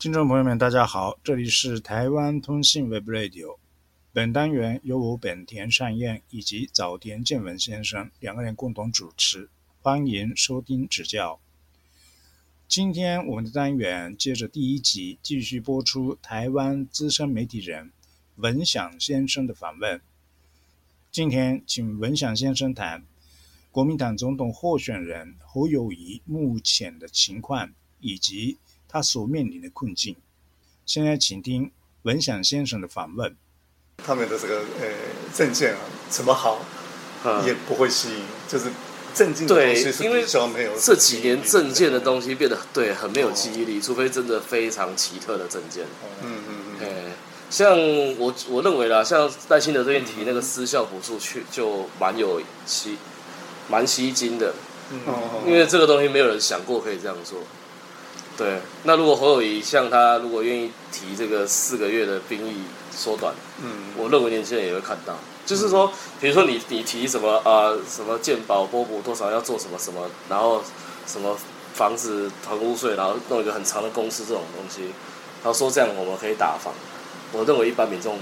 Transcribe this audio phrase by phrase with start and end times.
[0.00, 3.58] 听众朋友们，大家好，这里是台湾通信 Web Radio。
[4.12, 9.50] 本单元由我本田善彦以及早田健文先生两个人共同主持，
[9.82, 11.40] 欢迎收听指教。
[12.68, 17.90] 今天我们的单元接着第一集继续播出台湾资深媒体人
[18.36, 20.00] 文祥先生的访问。
[21.10, 23.04] 今天请文祥先生谈
[23.72, 28.58] 国民党总统候选人侯友谊目前的情况以及。
[28.88, 30.16] 他所面临的困境。
[30.86, 31.70] 现在，请听
[32.02, 33.36] 文祥先生的访问。
[33.98, 34.88] 他们的这个呃
[35.34, 36.64] 证件啊，怎么好
[37.44, 38.70] 也不会吸引，就是
[39.12, 40.72] 证件的东西是比较没有。
[40.78, 45.84] 这几年证件的东西变得对很没有记忆力，除非真的非常奇特的证件。
[46.22, 46.86] 嗯嗯嗯。
[46.86, 47.12] 哎，
[47.50, 47.76] 像
[48.16, 52.96] 我我认为啦，像戴新德这边提那个私校补助，去就蛮有吸，
[53.68, 54.54] 蛮吸睛的。
[54.90, 55.00] 嗯。
[55.44, 57.40] 因为这个东西没有人想过可以这样做。
[58.38, 65.16] 对，那如果侯友谊像他，如果愿意提这个四个月的兵役缩短，嗯，我认为年轻人也会看到。
[65.44, 70.62] 就是说，比如说你你提什么啊，什么健保波补多少要做什么什么，然后
[71.04, 71.36] 什么
[71.74, 74.82] 房子囤屋税，然后弄一个很长的公司这种东西，
[75.42, 76.72] 然后说这样我们可以打房，
[77.32, 78.20] 我认为一般民众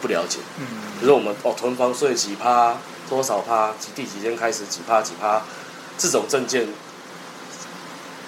[0.00, 0.40] 不了解。
[0.58, 0.66] 嗯，
[0.98, 2.76] 比如说我们哦囤房税几趴
[3.08, 5.42] 多少趴，几第几天开始几趴几趴，
[5.96, 6.66] 这种证件。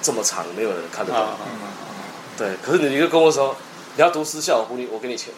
[0.05, 1.27] 这么长，没有人看得懂。
[2.36, 3.56] 对，可是你一个跟我说，
[3.97, 5.33] 你要读私校，我你我给你钱，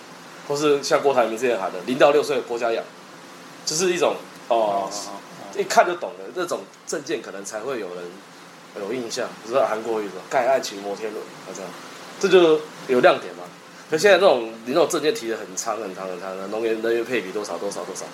[0.49, 2.83] 或是像郭台铭这样喊的，零到六岁国家养，
[3.65, 4.17] 就是一种
[4.49, 4.91] 哦，
[5.57, 8.05] 一看就懂的这种证件，可能才会有人
[8.81, 9.29] 有印象。
[9.45, 11.71] 比如说韩国语说盖爱情摩天轮，啊这样，
[12.19, 13.45] 这就有亮点嘛。
[13.89, 18.05] 可现在这种你那种证件提的很长很长很长的，能源能源配比多少多少多少，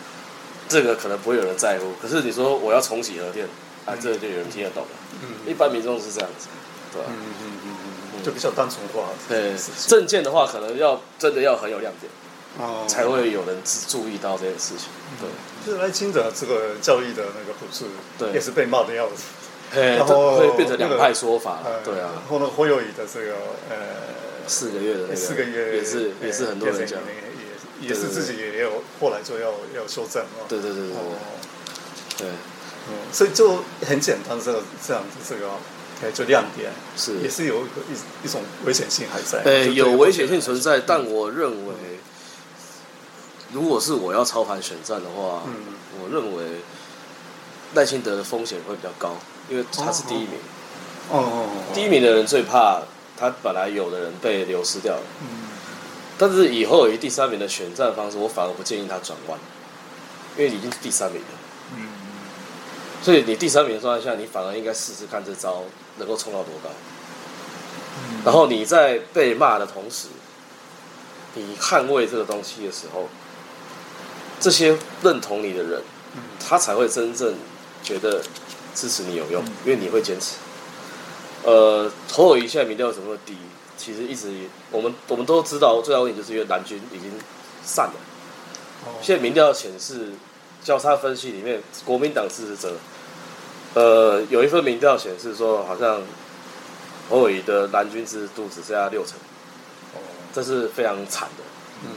[0.69, 1.93] 这个可能不会有人在乎。
[2.03, 3.49] 可是你说我要重启核电。
[3.87, 4.89] 啊，这就有人听得懂了。
[5.23, 6.49] 嗯，一般民众是这样子，
[6.93, 7.09] 对吧？
[7.09, 7.77] 嗯嗯嗯
[8.17, 9.09] 嗯就比较单纯化。
[9.29, 9.55] 对，
[9.89, 12.11] 证件的话，可能要真的要很有亮点，
[12.59, 13.57] 哦，才会有人
[13.89, 14.89] 注意到这件事情。
[15.21, 15.29] 对，
[15.67, 17.87] 就是来清的这个教育的那个不是，
[18.19, 19.25] 对，也是被骂的要死。
[19.75, 21.81] 然后会变成两派说法了。
[21.83, 23.33] 对啊，然后呢，侯友谊的这个
[23.71, 23.77] 呃
[24.47, 27.01] 四个月的那个四个月也是也是很多人讲，
[27.81, 30.45] 也也是自己也有后来就要要修正啊。
[30.47, 30.97] 对对对对
[32.19, 32.29] 对。
[32.89, 35.51] 嗯，所以就很简单，这个这样子，这个，
[36.03, 39.43] 哎，就亮点是也是有一个一一种危险性还在。
[39.45, 41.75] 哎，有危险性存在，但我认为，
[43.53, 45.55] 如果是我要操盘选战的话，嗯，
[46.03, 46.61] 我认为
[47.75, 49.17] 赖清德的风险会比较高，
[49.49, 50.31] 因为他是第一名。
[51.11, 51.75] 哦哦哦。
[51.75, 52.83] 第一名的人最怕
[53.17, 55.03] 他本来有的人被流失掉了。
[55.21, 55.49] 嗯。
[56.19, 59.39] 但是以后有第三名的选战方式，我反而不建议他转弯，
[60.37, 61.29] 因为已经是第三名了。
[61.77, 61.89] 嗯。
[63.03, 65.65] 所以你第三名的状态下，你反而应该试试看这招
[65.99, 66.71] 能够冲到多高。
[68.25, 70.07] 然后你在被骂的同时，
[71.35, 73.09] 你捍卫这个东西的时候，
[74.39, 75.83] 这些认同你的人，
[76.39, 77.35] 他才会真正
[77.83, 78.23] 觉得
[78.73, 80.37] 支持你有用，因为你会坚持。
[81.43, 83.37] 呃，侯友谊现在民调怎么低？
[83.77, 84.33] 其实一直
[84.71, 87.11] 我们我们都知道，最大问题就是因为蓝军已经
[87.65, 87.95] 散了。
[89.03, 90.13] 现在民调显示。
[90.65, 92.77] 交叉分析里面，国民党支持者，
[93.75, 96.03] 呃，有一份民调显示说，好像
[97.09, 99.17] 侯友谊的蓝军支持度只剩下六成，
[99.95, 99.99] 哦，
[100.33, 101.45] 这是非常惨的，
[101.85, 101.89] 嗯，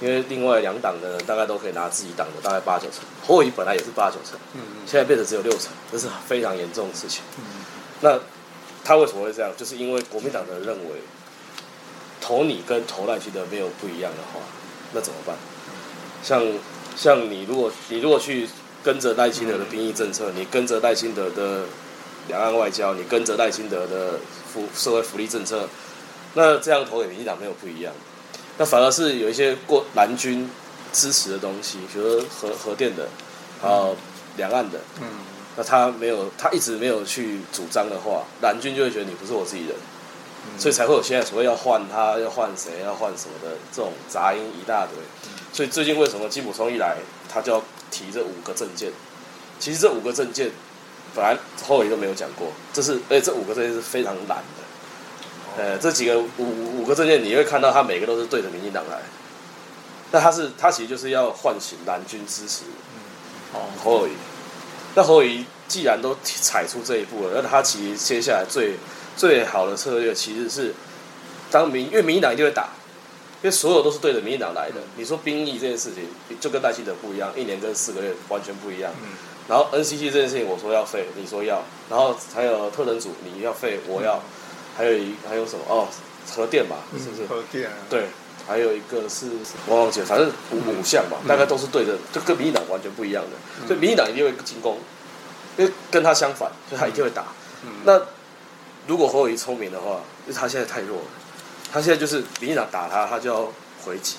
[0.00, 7.44] 因为另外两党的人大概都可以拿自己党的大概八九成，侯友谊本来也是八九成，嗯嗯，现在变成只有六成，这是非常严重的事情，嗯，
[8.02, 8.18] 那
[8.84, 9.50] 他为什么会这样？
[9.56, 11.00] 就是因为国民党的认为，
[12.20, 14.40] 投你跟投赖清德没有不一样的话，
[14.92, 15.34] 那怎么办？
[16.22, 16.42] 像。
[16.94, 18.46] 像你，如果你如果去
[18.82, 21.64] 跟着赖清德的兵役政策，你跟着赖清德的
[22.28, 24.18] 两岸外交，你跟着赖清德的
[24.52, 25.68] 福社会福利政策，
[26.34, 27.92] 那这样投给民进党没有不一样。
[28.58, 30.48] 那反而是有一些过蓝军
[30.92, 33.08] 支持的东西，比如核核电的，
[33.60, 33.96] 还有
[34.36, 35.06] 两岸的，嗯，
[35.56, 39.74] 那他没有，他一直没有去主张的话，蓝军就会觉得你不是我自己人，
[40.58, 44.96] 所以才会有现在所谓要换他，要换谁，要换什么的这种杂音一大堆。
[45.52, 46.96] 所以最近为什么金普松一来，
[47.28, 48.90] 他就要提这五个证件？
[49.60, 50.50] 其实这五个证件
[51.14, 55.62] 本来后尾都没有讲过，这是而且这五个证件是非常难的。
[55.62, 58.98] 呃，这几个五五个证件你会看到，他每个都是对着民进党来。
[60.10, 62.64] 那他是他其实就是要唤醒蓝军支持。
[63.52, 64.12] 哦，侯友谊。
[64.94, 68.76] 那侯友谊既然都踩出这一步了，那他其实接下来最
[69.16, 70.74] 最好的策略其实是
[71.50, 72.70] 当民，因为民进党一定会打。
[73.42, 76.04] 因为所有都是对着民进党来的，你说兵役这件事情
[76.40, 78.92] 就跟戴清德不一样，一年跟四个月完全不一样。
[79.48, 84.22] 然后 NCC 这件事情我说要废，你说要，然后还有特等组你要废，我要，
[84.76, 85.88] 还有一还有什么哦，
[86.30, 87.26] 核电吧，是不是？
[87.26, 87.68] 核电。
[87.90, 88.06] 对，
[88.46, 89.26] 还有一个是
[89.66, 93.66] 我忘记了，反正五五项吧，大概都是对着，就跟民进党完全不一样的。
[93.66, 94.78] 所以民进党一定会进攻，
[95.58, 97.24] 因为跟他相反，所以他一定会打。
[97.84, 98.00] 那
[98.86, 101.04] 如果侯友谊聪明的话，因为他现在太弱了，
[101.72, 103.50] 他现在就是民进党打他，他就要
[103.84, 104.16] 回击。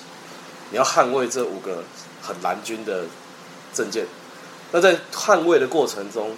[0.70, 1.84] 你要捍卫这五个
[2.20, 3.04] 很蓝军的
[3.72, 4.06] 政见，
[4.72, 6.36] 那在捍卫的过程中。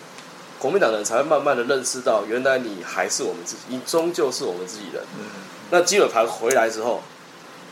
[0.58, 5.04] 国民党人才会慢慢的认识到，原来你还是我们自己，你终究是我们自己人。
[5.70, 7.02] 那基本盘回来之后，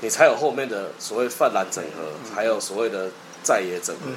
[0.00, 3.11] 你才有后面的所谓泛蓝整合，还有所谓的
[3.43, 4.11] 在野整合。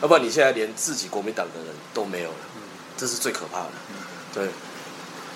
[0.00, 2.36] 要不然你现在连自己国民党的人都没有了，
[2.96, 3.70] 这是最可怕的。
[4.32, 4.48] 对。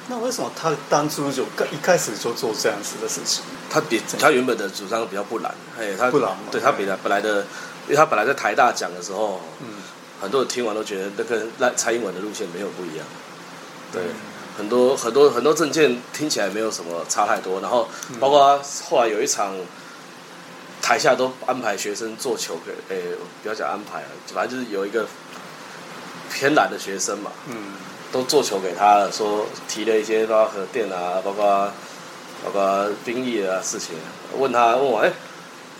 [0.09, 3.45] 那为什么他当初就一开始就做这样子的事情？
[3.71, 7.43] 他比他原本的主张比较不蓝，哎，他不蓝，对他比来本来的，
[7.85, 9.67] 因为他本来在台大讲的时候，嗯。
[10.21, 13.07] 很多人听完都觉得那跟赖蔡英文的路线没有不一样，
[13.93, 14.03] 对，
[14.57, 17.89] 很多很多很多证件听起来没有什么差太多，然后
[18.19, 19.55] 包括后来有一场
[20.83, 23.15] 台下都安排学生做球给，诶，
[23.45, 25.07] 不要讲安排了，反正就是有一个
[26.39, 27.73] 偏蓝的学生嘛，嗯，
[28.13, 31.73] 都做球给他了，说提了一些包括核电啊，包括
[32.45, 33.97] 包括兵役的事情，
[34.39, 35.11] 问他问我，哎，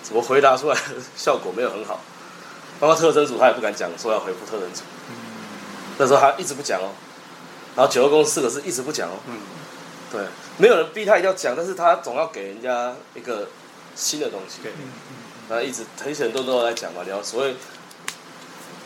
[0.03, 0.77] 怎么回答出来
[1.17, 2.01] 效果没有很好？
[2.81, 4.83] 包括特征组，他也不敢讲，说要回复特征组。
[5.97, 6.91] 那时候他一直不讲哦，
[7.77, 9.15] 然后九二共四个字一直不讲哦。
[9.29, 9.39] 嗯，
[10.11, 10.23] 对，
[10.57, 13.49] 没有人逼他一定要讲，但是他总要给人家一个
[13.95, 14.59] 新的东西。
[14.65, 15.17] 嗯嗯，
[15.49, 17.55] 他一直很很多都在讲嘛，聊所谓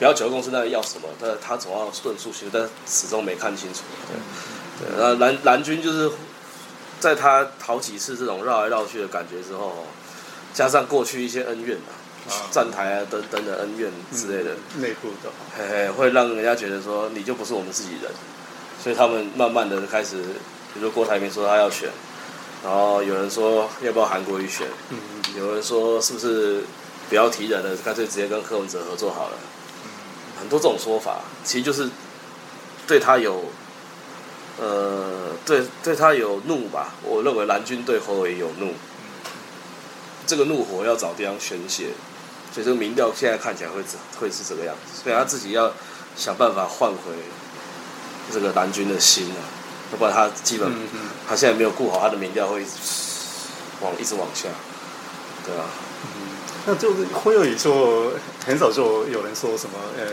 [0.03, 3.83] 不要九二共识那要什么，但他总要论述清楚，但始终没看清楚。
[4.09, 6.11] 对，对，然后蓝蓝军就是
[6.99, 9.87] 在他好几次这种绕来绕去的感觉之后，
[10.53, 11.85] 加上过去一些恩怨嘛。
[12.51, 18.11] 站台啊，等等的恩怨之类的，内部的，嘿嘿，会让人家觉得说你就不是我们自己人，
[18.83, 20.17] 所以他们慢慢的开始，
[20.75, 21.89] 比如郭台铭说他要选，
[22.65, 24.99] 然后有人说要不要韩国瑜选，嗯，
[25.37, 26.65] 有人说是不是
[27.09, 29.37] 不要提人了，干脆直接跟柯文哲合作好了，
[30.43, 31.89] 很多这种说法，其实就是
[32.85, 33.45] 对他有，
[34.61, 38.73] 呃，对对他有怒吧，我认为蓝军对侯伟有怒，
[40.27, 41.91] 这个怒火要找地方宣泄。
[42.53, 43.81] 所以这个民调现在看起来会
[44.19, 45.73] 会是这个样子，所以他自己要
[46.17, 47.13] 想办法换回
[48.33, 49.41] 这个蓝军的心啊，
[49.93, 50.69] 要不然他基本
[51.29, 52.67] 他现在没有顾好他的民调会
[53.81, 54.49] 往一直往下，
[55.47, 55.65] 对啊。
[56.67, 58.13] 那就是会有一说，
[58.47, 60.05] 很少就有人说什么呃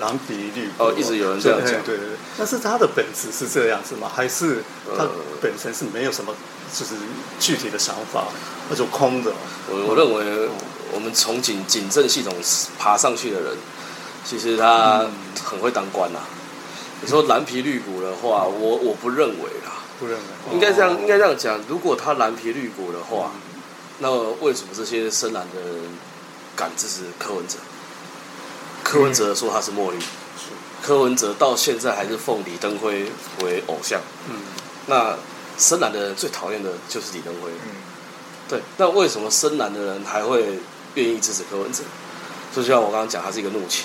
[0.00, 2.16] 蓝皮绿哦，一直有人这样讲，对对对。
[2.38, 4.10] 但是他的本质是这样子吗？
[4.14, 4.62] 还是
[4.96, 5.06] 他
[5.40, 6.34] 本身是没有什么
[6.72, 6.94] 就是
[7.38, 8.24] 具体的想法，
[8.68, 9.32] 那就空的？
[9.68, 10.48] 我我认为。
[10.92, 12.34] 我们从警警政系统
[12.76, 13.56] 爬上去的人，
[14.24, 15.06] 其实他
[15.40, 16.18] 很会当官呐。
[17.00, 20.22] 你说蓝皮绿骨的话，我我不认为啦，不认为。
[20.52, 21.60] 应该这样，应该这样讲。
[21.68, 23.30] 如果他蓝皮绿骨的话，
[24.00, 24.10] 那
[24.40, 25.80] 为什么这些深蓝的人
[26.56, 27.56] 敢支持柯文哲？
[28.82, 29.98] 柯文哲说他是墨绿，
[30.82, 33.06] 柯文哲到现在还是奉李登辉
[33.44, 34.00] 为偶像。
[34.28, 34.40] 嗯，
[34.86, 35.16] 那
[35.56, 37.48] 深蓝的人最讨厌的就是李登辉。
[37.50, 37.70] 嗯，
[38.48, 38.60] 对。
[38.76, 40.58] 那为什么深蓝的人还会？
[40.96, 41.84] 愿意支持柯文哲，
[42.52, 43.84] 就像我刚刚讲，他是一个怒气。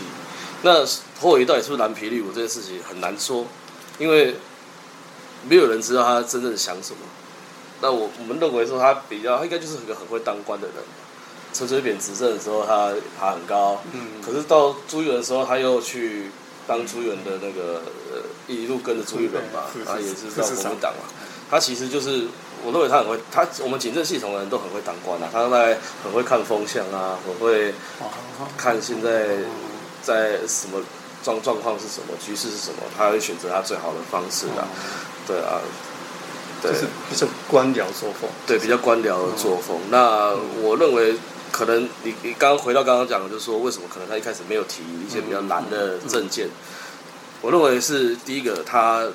[0.63, 0.83] 那
[1.19, 3.45] 侯友到底是不是蓝皮绿骨这件事情很难说，
[3.99, 4.35] 因为
[5.47, 6.97] 没有人知道他真正想什么。
[7.81, 10.77] 那我我们认为说他比较，他应该就是一个很会当官的人。
[11.53, 16.29] 陈水扁执政的时候，他爬很高，嗯，可是到朱一伦的时候，他又去
[16.67, 21.03] 当朱一伦的那个呃一路跟着朱一伦嘛，他也是到国民党嘛。
[21.49, 22.27] 他其实就是。
[22.63, 27.71] 我认为他很会，他我们警政系统的人都很会当官啊，他在很会看风向啊，很会
[28.57, 29.37] 看现在
[30.01, 30.81] 在什么
[31.21, 34.65] 状状况是什么，局势是什么，他会选择他最好的方式的，
[35.27, 35.69] 对啊，对，
[36.67, 39.79] 就是比较官僚作风，对，比较官僚的作风。
[39.89, 41.15] 那我认为
[41.51, 46.49] 可能你你刚刚回到刚刚讲的，就是说为什么可能他一开始没有提一些比较难的证件？
[47.41, 49.05] 我认为是第一个，他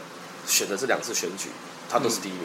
[0.47, 1.49] 选的这两次选举，
[1.88, 2.42] 他都是第一名。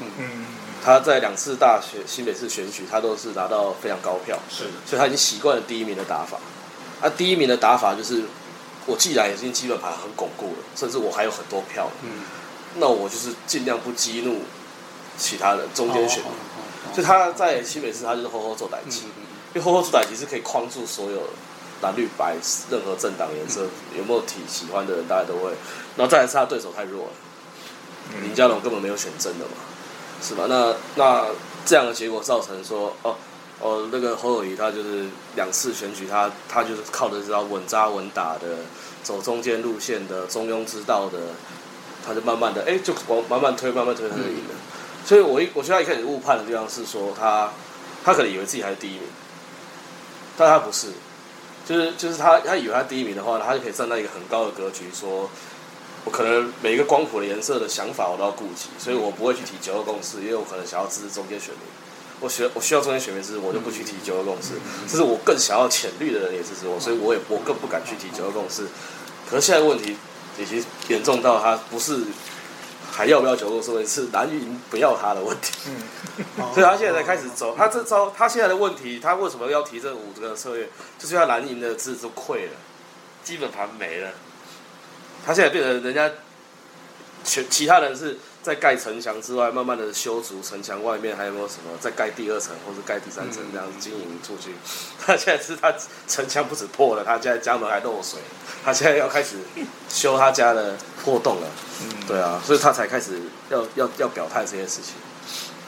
[0.00, 0.46] 嗯嗯
[0.84, 6.38] 他在两次大选新北市选举，他都是拿到非常高票，是，所以他已经习惯了第一名的打法。
[7.00, 8.24] 啊，第一名的打法就是，
[8.86, 12.10] 我既然已经基本盘很巩固了，甚至我还有很多票，嗯，
[12.76, 14.40] 那我就是尽量不激怒
[15.18, 16.32] 其他的中间选民。
[16.94, 19.04] 所以他在新北市，他就是吼吼做歹机，
[19.54, 21.22] 因为吼吼做歹机是可以框住所有
[21.82, 22.36] 蓝绿白
[22.70, 23.62] 任何政党颜色
[23.96, 25.50] 有没有体喜欢的人，大家都会。
[25.96, 27.12] 然后再来是他对手太弱了，
[28.22, 29.52] 林佳龙根本没有选真的嘛。
[30.24, 30.44] 是吧？
[30.48, 31.26] 那那
[31.66, 33.16] 这样的结果造成说，哦
[33.58, 38.58] 哦，那个侯友谊他就是两次选举，他他就是靠的是要稳扎稳打的，
[39.02, 41.18] 走中间路线的，中庸之道的，
[42.04, 44.54] 他就慢慢的，哎，就往慢慢推，慢慢推，他就赢了。
[45.04, 47.50] 所以我一我觉得一开始误判的地方是说他
[48.04, 49.02] 他可能以为自己还是第一名，
[50.36, 50.88] 但他不是，
[51.66, 55.30] 就是就是他他以为他第一名的话，他就可以站在一个很高的格局，说
[56.04, 61.60] 我可能每一个光谱的颜色的想法我都要顾及，所以我不会去提九二共识，因为我可能想要支持中间选民。
[62.20, 64.50] 我需我需要中间选民支持，我就不去提九二共识。
[64.86, 68.64] 这是我更想要浅绿的人也支持我，所以我也我更不敢去提九二共识。
[69.28, 69.96] 可是现在问题
[70.38, 72.04] 已经严重到他不是
[72.90, 75.52] 还要不要九二共识，是蓝云不要他的问题。
[76.54, 77.54] 所以他现在才开始走。
[77.56, 80.68] 他这招，他现在的问题，他为什么要提这五个策略？
[80.98, 82.52] 就是他蓝银的字都溃了，
[83.24, 84.10] 基本盘没了。
[85.24, 86.10] 他现在变成人家
[87.24, 88.18] 全其他人是。
[88.42, 91.70] 在盖城墙之外，慢慢的修筑城墙外面还有没有什么？
[91.80, 94.54] 再盖第二层或者盖第三层这样子经营出去。
[94.98, 95.72] 他现在是他
[96.08, 98.18] 城墙不止破了，他现在家门还漏水，
[98.64, 99.36] 他现在要开始
[99.88, 101.46] 修他家的破洞了。
[101.84, 104.94] 嗯，对啊，所以他才开始要要要表态这件事情。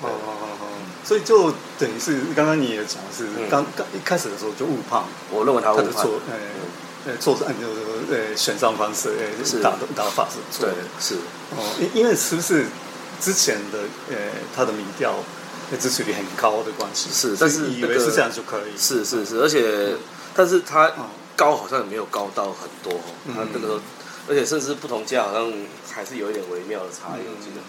[0.03, 0.67] 哦哦哦哦，
[1.05, 6.07] 所以就等于是刚刚你也讲是刚刚一开始的时候就误判，我认为他误判。
[7.07, 7.81] 呃，做按就是
[8.11, 9.61] 呃选上方式，呃是。
[9.61, 11.17] 打打法是对是。
[11.55, 12.65] 哦，因因为是不是
[13.21, 13.81] 之前的
[14.11, 14.17] 呃
[14.57, 15.15] 他的民调
[15.79, 19.95] 支持率很高的关系是，但是以为是这样就可以是是是，而且
[20.35, 20.93] 但是他
[21.37, 22.99] 高好像也没有高到很多，
[23.35, 23.81] 他那个
[24.29, 25.53] 而且甚至不同家好像
[25.93, 27.61] 还是有一点微妙的差异，我记得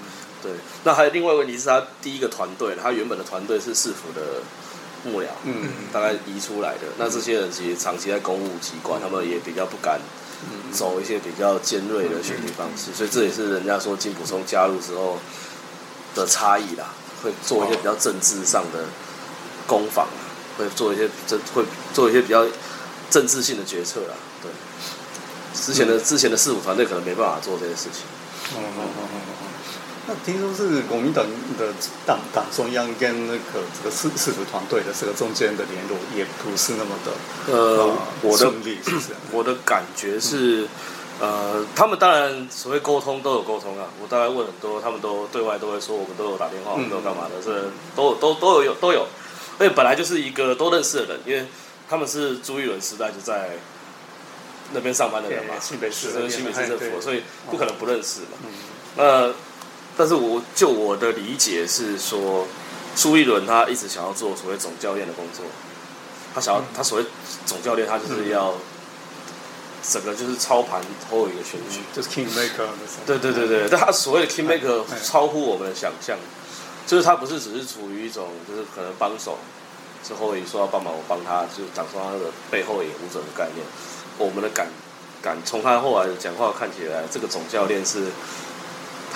[0.41, 0.51] 对。
[0.83, 4.41] 那还有另外一个问题是他第一个团队，他原本的团队是市府的。
[5.05, 6.81] 幕僚，嗯，大概移出来的。
[6.97, 9.99] 那这些人其实长期在公务机关，他们也比较不敢
[10.71, 15.17] 走一些比较尖锐的选举方式，所以这也是人家说金普松加入之后
[16.13, 16.93] 的差异啦，
[17.23, 18.85] 会做一些比较政治上的
[19.65, 20.07] 攻防，
[20.57, 22.45] 会做一些这会做一些比较
[23.09, 24.51] 政治性的决策啦，对，
[25.53, 28.03] 之前的之前的四五团队可能没办法做这些事情。
[30.07, 31.25] 那听说是国民党
[31.57, 31.73] 的
[32.05, 37.11] 党党中央跟那个这个市市府团队的这个中间的联络也不是那么的
[37.51, 38.51] 呃，我的
[39.33, 40.67] 我的感觉是，
[41.19, 49.07] 呃，他们当然所谓沟通都有沟通啊，我大概问很多，他们都对外都会说我们都有打电话，我们都有干嘛的，这都都都有有都有，
[49.57, 51.47] 而且本来就是一个都认识的人，因为
[51.89, 53.57] 他们是朱一伦时代就在
[54.71, 58.37] 那边上班的人嘛，新北市新北市政府，所以不可能不认识嘛，
[58.97, 59.33] 那。
[59.97, 62.45] 但是我就我的理解是说，
[62.97, 65.45] 朱一伦他一直想要做所谓总教练的工作，
[66.33, 67.05] 他想要他所谓
[67.45, 68.53] 总教练，他就是要
[69.87, 72.67] 整个就是操盘后一个选举，就是 king maker。
[73.05, 76.17] 对对对对，但他所谓的 king maker 超乎我们的想象，
[76.85, 79.37] 就是他不是只是处于一种就是可能帮手，
[80.03, 83.65] 之后也说要帮忙我帮他，就讲说他的背后也无者的概念。
[84.17, 84.67] 我们的感
[85.21, 88.07] 感从他后来的讲话看起来，这个总教练是。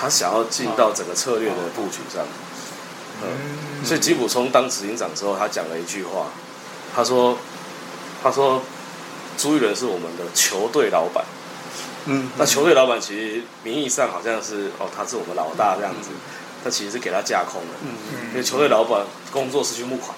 [0.00, 2.24] 他想要进到整个策略的布局上，
[3.22, 6.28] 嗯，所以吉普冲当执行长之后，他讲了一句话，
[6.96, 7.36] 他说
[8.22, 8.62] ：“他说
[9.36, 11.22] 朱一伦是我们的球队老板，
[12.06, 16.08] 嗯，那球队老板其实名义上好像是哦，他是我们老大这样子，
[16.64, 17.92] 他其实是给他架空的，嗯。
[18.14, 20.16] 嗯，因为球队老板工作是去募款，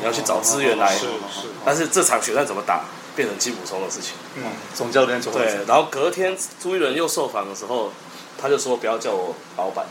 [0.00, 2.80] 你要去找资源来，是是，但是这场决赛怎么打，
[3.14, 4.42] 变成吉普冲的事情，嗯，
[4.74, 7.92] 总教练对，然后隔天朱一伦又受访的时候。
[8.40, 9.84] 他就说不要叫我老板，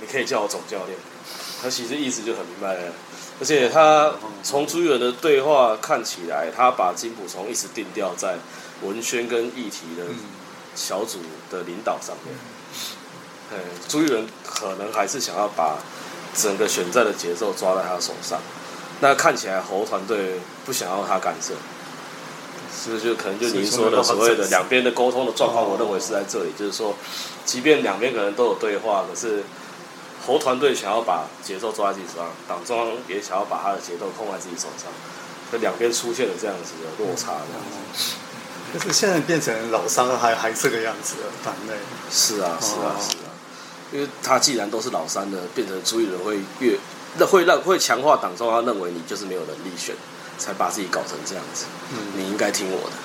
[0.00, 0.98] 你可以叫我总教练。
[1.62, 2.92] 他其实意思就很明白了，
[3.38, 4.12] 而且他
[4.42, 8.36] 从朱元的对话看起来，他把金普从一直定调在
[8.82, 10.04] 文宣跟议题的
[10.74, 11.18] 小组
[11.50, 12.34] 的领导上面。
[13.52, 13.58] 嗯，
[13.88, 15.76] 朱元可能还是想要把
[16.34, 18.40] 整个选战的节奏抓在他手上。
[19.00, 21.54] 那看起来侯团队不想要他干涉。
[22.72, 25.68] 是不是就可能就您说的所谓的两边的沟通的状况？
[25.68, 26.94] 我认为是在这里，就是说，
[27.44, 29.42] 即便两边可能都有对话，可是
[30.26, 34.90] 侯团队想要把节奏抓在自己手上，党中央也想要把他的节奏控在自己手上，
[35.52, 37.62] 那两边出现了这样子的落差，这样
[37.94, 38.14] 子。
[38.72, 41.74] 可是现在变成老三还还这个样子了，党内。
[42.10, 43.34] 是啊，是啊，是啊，
[43.92, 46.78] 因为他既然都是老三的，变成朱一伦会越
[47.18, 49.94] 那会让会强化党中央认为你就是没有能力选。
[50.40, 52.96] 才把自己搞成这样子，嗯你应该听我的。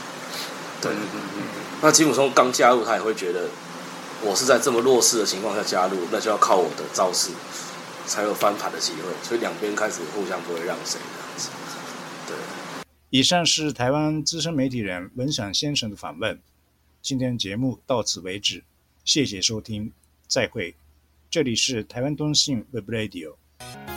[0.81, 0.95] 对，
[1.81, 3.49] 那吉姆松刚加入，他也会觉得
[4.21, 7.31] 我是在这么弱势的情况下加入，那就要靠我的招式
[8.07, 9.11] 才有翻盘的机会。
[9.21, 11.49] 所以两边开始互相不会让谁这样子。
[12.25, 12.37] 对。
[13.09, 16.39] 以上是台湾资深媒体人文想先生的访问。
[17.01, 18.63] 今天节目到此为止，
[19.03, 19.91] 谢谢收听，
[20.25, 20.73] 再会。
[21.29, 23.94] 这里是台湾东信 Web Radio。